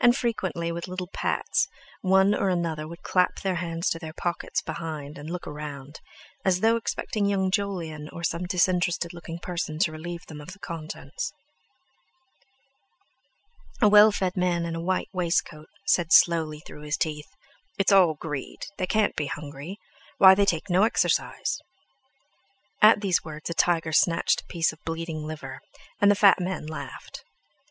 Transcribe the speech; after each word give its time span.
And 0.00 0.16
frequently, 0.16 0.72
with 0.72 0.88
little 0.88 1.10
pats, 1.12 1.68
one 2.00 2.34
or 2.34 2.48
another 2.48 2.88
would 2.88 3.02
clap 3.02 3.40
their 3.42 3.56
hands 3.56 3.90
to 3.90 3.98
their 3.98 4.14
pockets 4.14 4.62
behind 4.62 5.18
and 5.18 5.28
look 5.28 5.44
round, 5.46 6.00
as 6.46 6.60
though 6.60 6.76
expecting 6.76 7.26
young 7.26 7.50
Jolyon 7.50 8.08
or 8.10 8.24
some 8.24 8.46
disinterested 8.46 9.12
looking 9.12 9.38
person 9.38 9.78
to 9.80 9.92
relieve 9.92 10.24
them 10.28 10.40
of 10.40 10.54
the 10.54 10.58
contents. 10.60 11.34
A 13.82 13.88
well 13.90 14.10
fed 14.10 14.34
man 14.34 14.64
in 14.64 14.74
a 14.74 14.80
white 14.80 15.10
waistcoat 15.12 15.68
said 15.84 16.10
slowly 16.10 16.60
through 16.60 16.80
his 16.84 16.96
teeth: 16.96 17.28
"It's 17.78 17.92
all 17.92 18.14
greed; 18.14 18.64
they 18.78 18.86
can't 18.86 19.14
be 19.14 19.26
hungry. 19.26 19.76
Why, 20.16 20.34
they 20.34 20.46
take 20.46 20.70
no 20.70 20.84
exercise." 20.84 21.58
At 22.80 23.02
these 23.02 23.22
words 23.24 23.50
a 23.50 23.52
tiger 23.52 23.92
snatched 23.92 24.40
a 24.40 24.46
piece 24.46 24.72
of 24.72 24.82
bleeding 24.86 25.26
liver, 25.26 25.60
and 26.00 26.10
the 26.10 26.14
fat 26.14 26.40
man 26.40 26.64
laughed. 26.66 27.26